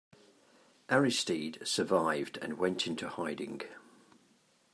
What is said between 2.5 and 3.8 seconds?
went into hiding.